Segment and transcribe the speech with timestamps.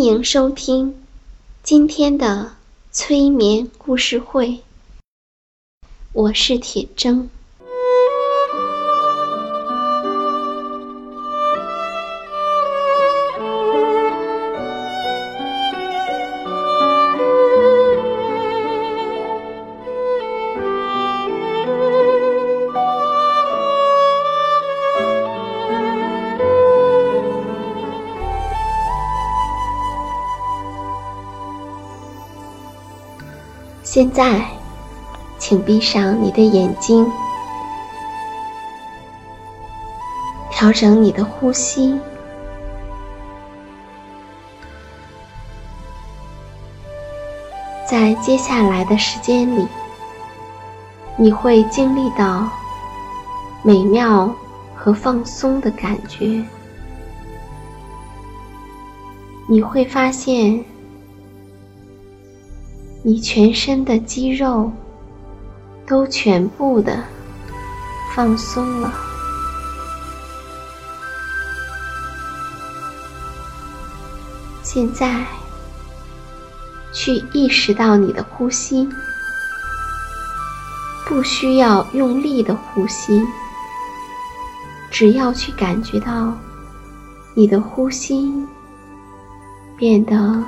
[0.00, 0.94] 欢迎收听
[1.62, 2.52] 今天的
[2.90, 4.60] 催眠故事会，
[6.14, 7.28] 我是铁铮。
[34.00, 34.40] 现在，
[35.38, 37.06] 请闭上你的眼睛，
[40.50, 42.00] 调整你的呼吸。
[47.86, 49.68] 在接下来的时间里，
[51.18, 52.48] 你会经历到
[53.62, 54.34] 美妙
[54.74, 56.42] 和放松的感觉。
[59.46, 60.64] 你会发现。
[63.02, 64.70] 你全身的肌肉
[65.86, 67.02] 都全部的
[68.14, 68.92] 放松了。
[74.62, 75.24] 现在，
[76.92, 78.86] 去意识到你的呼吸，
[81.06, 83.26] 不需要用力的呼吸，
[84.90, 86.36] 只要去感觉到
[87.34, 88.30] 你的呼吸
[89.76, 90.44] 变得。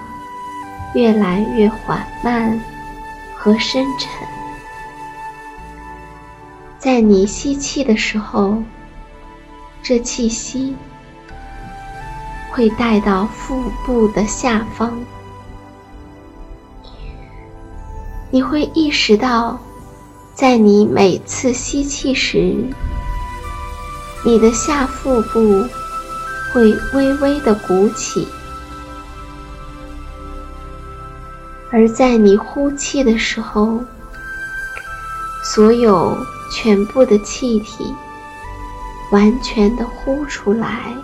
[0.95, 2.61] 越来越缓慢
[3.35, 4.11] 和深沉，
[6.79, 8.63] 在你吸气的时候，
[9.83, 10.77] 这气息
[12.51, 14.93] 会带到腹部的下方，
[18.31, 19.59] 你会意识到，
[20.35, 22.55] 在你每次吸气时，
[24.25, 25.67] 你的下腹部
[26.53, 28.29] 会微微的鼓起。
[31.73, 33.83] 而在你呼气的时候，
[35.43, 36.15] 所有
[36.53, 37.95] 全部的气体
[39.11, 40.95] 完全的呼出来，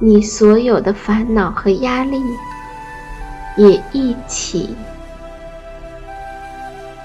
[0.00, 2.20] 你所有的烦恼和压力
[3.56, 4.76] 也一起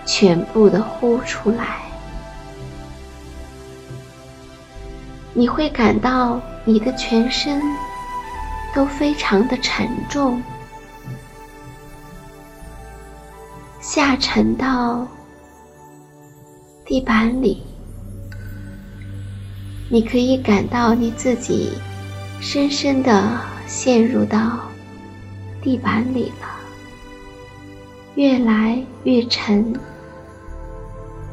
[0.04, 1.80] 全部的呼出来，
[5.32, 7.62] 你会感到你的全身
[8.74, 10.42] 都非常的沉重。
[13.82, 15.08] 下沉到
[16.86, 17.64] 地板里，
[19.90, 21.72] 你可以感到你自己
[22.40, 24.60] 深深的陷入到
[25.64, 26.48] 地板里了，
[28.14, 29.74] 越来越沉，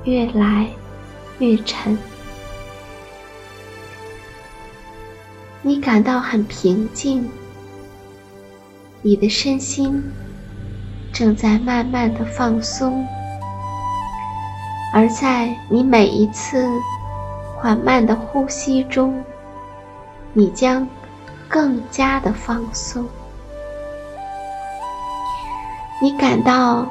[0.04, 0.70] 越来
[1.40, 1.98] 越沉。
[5.60, 7.28] 你感到很平静，
[9.02, 10.02] 你的身心。
[11.18, 13.04] 正在慢慢的放松，
[14.94, 16.64] 而在你每一次
[17.56, 19.24] 缓慢的呼吸中，
[20.32, 20.86] 你将
[21.48, 23.04] 更加的放松。
[26.00, 26.86] 你感到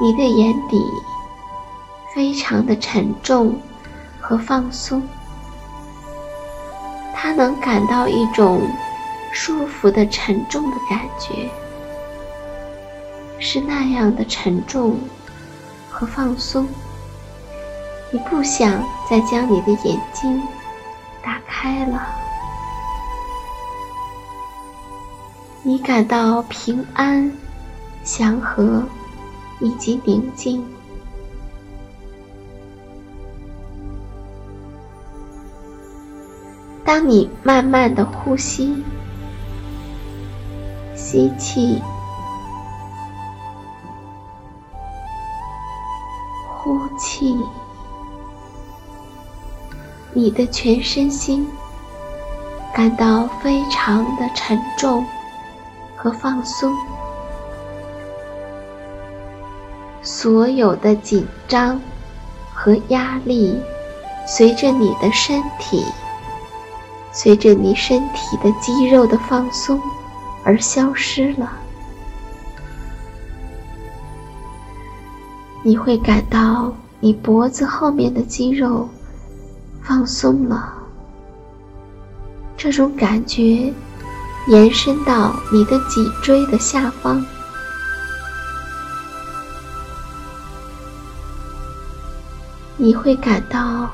[0.00, 0.82] 你的眼底
[2.14, 3.60] 非常的沉重
[4.18, 5.06] 和放松，
[7.14, 8.62] 他能感到一种
[9.32, 11.50] 舒服的沉重的感觉。
[13.44, 14.96] 是那样的沉重
[15.90, 16.64] 和放松，
[18.12, 18.80] 你不想
[19.10, 20.40] 再将你的眼睛
[21.24, 22.06] 打开了。
[25.64, 27.36] 你感到平安、
[28.04, 28.84] 祥和
[29.58, 30.64] 以及宁静。
[36.84, 38.84] 当你慢慢的呼吸，
[40.94, 41.82] 吸气，
[50.12, 51.46] 你的全身心
[52.74, 55.04] 感到非常的沉重
[55.96, 56.74] 和放松，
[60.02, 61.80] 所有的紧张
[62.52, 63.58] 和压力
[64.26, 65.84] 随着你的身体。
[67.14, 69.78] 随着你身体的肌肉的放松
[70.44, 71.52] 而消失了，
[75.62, 76.72] 你会感到
[77.02, 78.88] 你脖子后面的肌肉
[79.82, 80.72] 放松了。
[82.56, 83.74] 这种感觉
[84.46, 87.22] 延伸到你的脊椎的下方，
[92.76, 93.90] 你会感到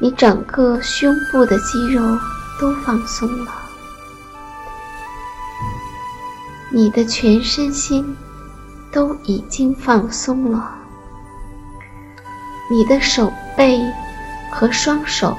[0.00, 2.02] 你整个胸部的肌肉。
[2.56, 3.52] 都放松了，
[6.70, 8.16] 你的全身心
[8.92, 10.72] 都已经放松了，
[12.70, 13.80] 你的手背
[14.50, 15.36] 和双手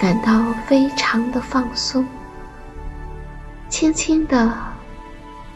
[0.00, 2.06] 感到非常的放松，
[3.68, 4.52] 轻轻的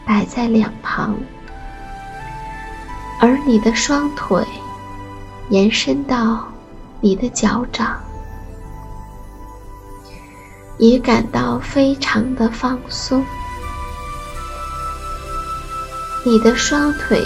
[0.05, 1.15] 摆在两旁，
[3.19, 4.45] 而你的双腿
[5.49, 6.45] 延伸到
[6.99, 7.97] 你的脚掌。
[10.77, 13.23] 也感到非常的放松，
[16.25, 17.21] 你的双腿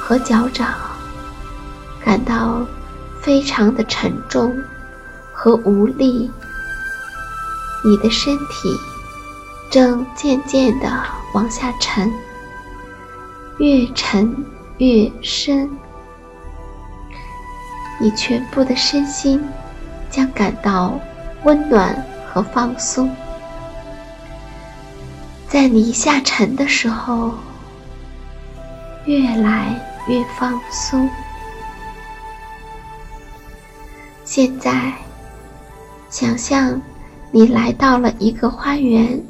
[0.00, 0.74] 和脚掌
[2.04, 2.66] 感到
[3.20, 4.56] 非常的沉重
[5.32, 6.30] 和无力，
[7.84, 8.76] 你的身体
[9.70, 10.90] 正渐渐的
[11.34, 12.12] 往下沉，
[13.58, 14.34] 越沉
[14.78, 15.70] 越深，
[17.98, 19.42] 你全部的身心
[20.10, 20.98] 将感到
[21.44, 22.06] 温暖。
[22.32, 23.12] 和放松，
[25.48, 27.34] 在你下沉的时候，
[29.04, 29.74] 越来
[30.06, 31.10] 越放松。
[34.32, 34.94] 现在，
[36.08, 36.80] 想象
[37.32, 39.20] 你来到了一个花园，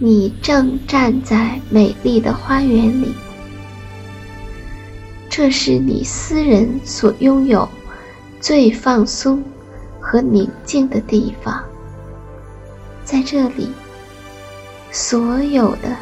[0.00, 3.14] 你正站在美丽的花园里，
[5.28, 7.68] 这是你私人所拥有
[8.40, 9.44] 最放松。
[10.00, 11.62] 和宁静的地方，
[13.04, 13.68] 在这里，
[14.90, 15.94] 所有的、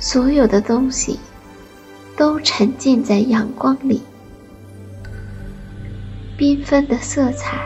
[0.00, 1.20] 所有的东西
[2.16, 4.02] 都沉浸在阳光里，
[6.38, 7.58] 缤纷的色彩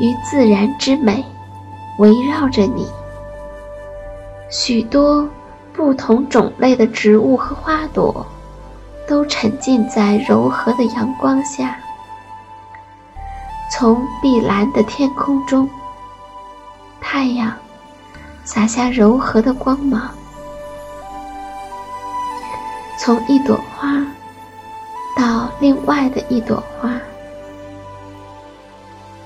[0.00, 1.24] 与自然之美
[1.98, 2.86] 围绕着你，
[4.48, 5.28] 许多
[5.72, 8.24] 不同种类的植物和花朵
[9.08, 11.76] 都沉浸在柔和的阳光下。
[13.72, 15.68] 从碧蓝的天空中，
[17.00, 17.52] 太阳
[18.44, 20.10] 洒下柔和的光芒。
[22.98, 24.06] 从一朵花
[25.60, 27.00] 另外的一朵花，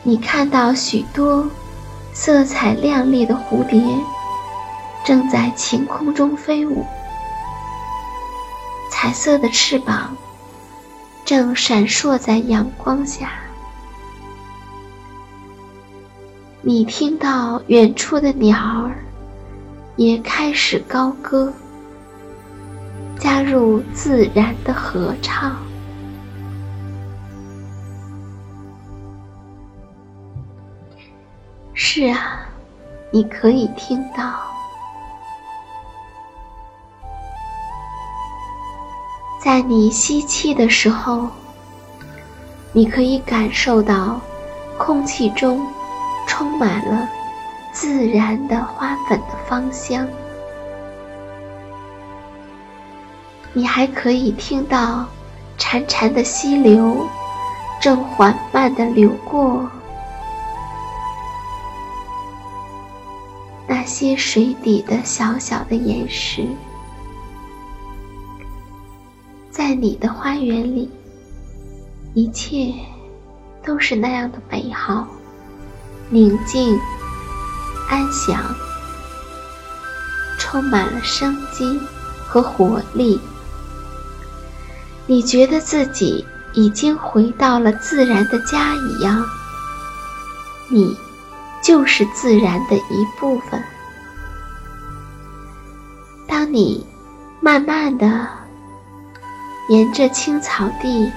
[0.03, 1.49] 你看到许多
[2.13, 3.83] 色彩亮丽的蝴蝶
[5.05, 6.85] 正在晴空中飞舞，
[8.91, 10.17] 彩色的翅膀
[11.25, 13.31] 正闪烁在阳光下。
[16.61, 18.91] 你听到远处的鸟儿
[19.97, 21.53] 也开始高歌，
[23.19, 25.57] 加入自然的合唱。
[31.99, 32.41] 是啊，
[33.11, 34.35] 你可以听到，
[39.43, 41.27] 在你吸气的时候，
[42.75, 44.21] 你可以感受到
[44.77, 45.67] 空气中。
[46.29, 47.09] 充满了
[47.73, 50.07] 自然的花粉的芳香，
[53.55, 55.07] 你还可以听到
[55.59, 57.09] 潺潺的溪流
[57.81, 59.67] 正缓慢的流过
[63.87, 66.45] 些水底的小小的岩石，
[69.51, 70.91] 在你的花园里，
[72.13, 72.75] 一切
[73.65, 75.07] 都是那样的美好。
[76.11, 76.79] 宁静、
[77.89, 78.45] 安详，
[80.39, 81.81] 充满了生机
[82.27, 83.19] 和活力。
[85.07, 89.25] 你觉得自己已经回到了自然的家一样，
[90.69, 90.97] 你
[91.63, 93.63] 就是自然的一部分。
[96.53, 96.87] 你
[97.41, 98.27] 慢慢的
[99.69, 101.11] 沿着青草地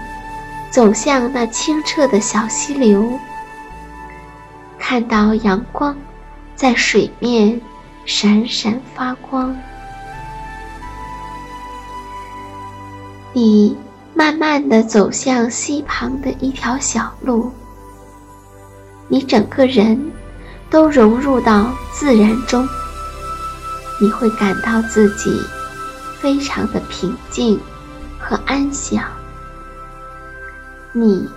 [0.69, 3.19] 走向那清澈的小溪流，
[4.77, 5.95] 看到阳光
[6.55, 7.61] 在水面
[8.05, 9.55] 闪闪发光。
[13.33, 13.77] 你
[14.13, 17.51] 慢慢的走向溪旁的一条小路，
[19.07, 20.11] 你整个人
[20.69, 22.67] 都融入到自然中，
[23.99, 25.41] 你会感到自己
[26.19, 27.59] 非常的平静
[28.17, 29.03] 和安详。
[30.91, 31.27] 你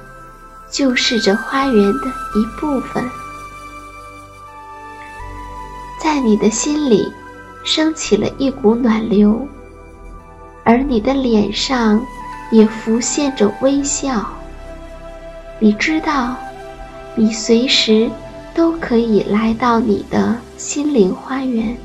[0.71, 3.05] 就是这花园的一部分，
[6.01, 7.13] 在你的心里
[7.65, 9.47] 升起了一股暖流。
[10.65, 12.01] 而你的脸上
[12.53, 14.25] 也浮现着微笑。
[15.59, 16.37] 你知道，
[17.17, 18.09] 你随时
[18.55, 21.77] 都可以来到你的心灵花园，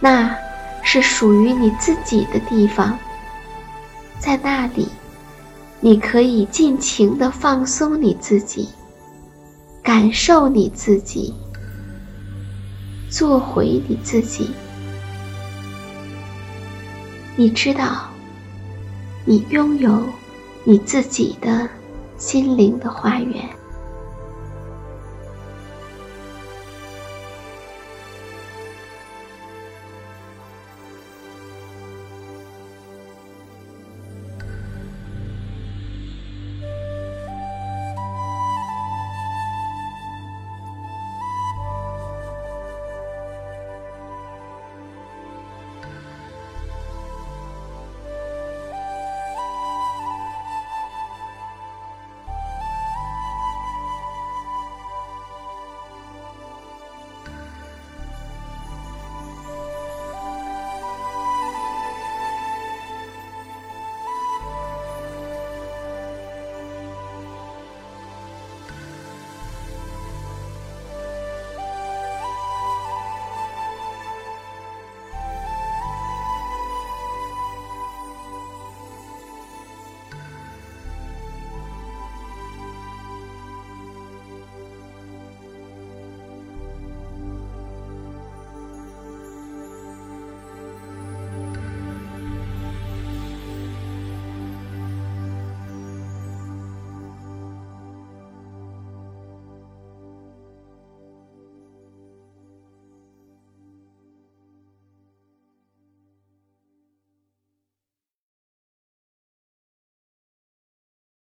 [0.00, 0.36] 那
[0.82, 2.98] 是属于你自己的地方。
[4.18, 4.88] 在那里，
[5.80, 8.68] 你可以尽情的放松你自己，
[9.82, 11.34] 感受你自己，
[13.08, 14.50] 做回你自己。
[17.36, 18.08] 你知道，
[19.24, 20.04] 你拥有
[20.64, 21.68] 你自己的
[22.16, 23.48] 心灵的花园。